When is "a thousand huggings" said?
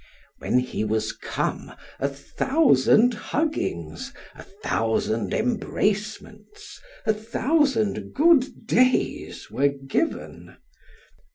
1.99-4.11